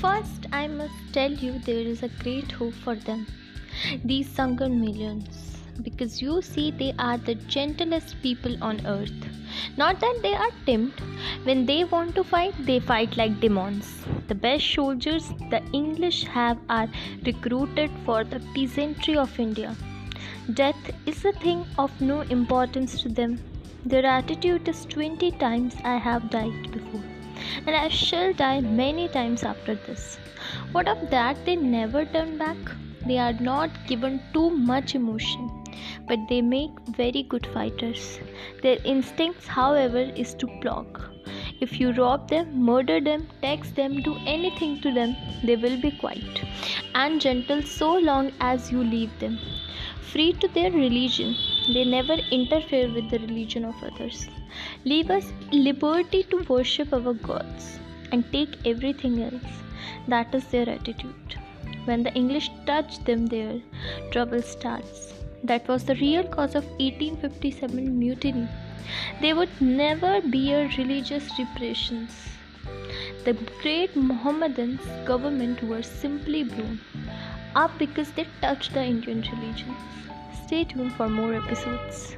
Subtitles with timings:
[0.00, 3.26] First, I must tell you there is a great hope for them,
[4.04, 9.26] these sunken millions, because you see they are the gentlest people on earth.
[9.76, 10.92] Not that they are timid.
[11.42, 14.04] When they want to fight, they fight like demons.
[14.28, 16.88] The best soldiers the English have are
[17.26, 19.74] recruited for the peasantry of India.
[20.54, 23.40] Death is a thing of no importance to them.
[23.84, 27.02] Their attitude is 20 times I have died before,
[27.66, 30.18] and I shall die many times after this.
[30.72, 31.44] What of that?
[31.44, 32.56] They never turn back.
[33.06, 35.50] They are not given too much emotion
[36.08, 38.18] but they make very good fighters.
[38.62, 41.00] Their instincts, however, is to plug.
[41.60, 45.90] If you rob them, murder them, tax them, do anything to them, they will be
[45.90, 46.42] quiet
[46.94, 49.38] and gentle so long as you leave them.
[50.12, 51.36] Free to their religion,
[51.74, 54.28] they never interfere with the religion of others.
[54.84, 57.78] Leave us liberty to worship our gods
[58.12, 59.52] and take everything else.
[60.06, 61.36] That is their attitude.
[61.84, 63.60] When the English touch them there,
[64.10, 65.12] trouble starts.
[65.44, 68.48] That was the real cause of 1857 mutiny.
[69.20, 72.14] They would never bear religious repressions.
[73.24, 76.80] The great Mohammedans government were simply blown
[77.54, 79.74] up because they touched the Indian religion.
[80.48, 82.16] Stay tuned for more episodes.